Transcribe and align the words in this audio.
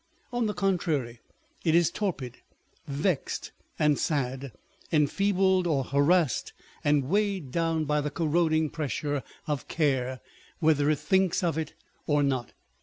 On 0.33 0.47
the 0.47 0.55
contrary, 0.55 1.19
it 1.63 1.75
is 1.75 1.91
torpid, 1.91 2.37
vexed, 2.87 3.51
and 3.77 3.99
sad, 3.99 4.51
enfeebled 4.91 5.67
or 5.67 5.83
harassed, 5.83 6.53
and 6.83 7.07
weighed 7.07 7.51
down 7.51 7.85
by 7.85 8.01
the 8.01 8.09
corroding 8.09 8.71
pressure 8.71 9.21
of 9.45 9.67
care, 9.67 10.19
whether 10.57 10.89
it 10.89 10.97
thinks 10.97 11.43
of 11.43 11.55
it 11.55 11.75
or 12.07 12.23
not. 12.23 12.53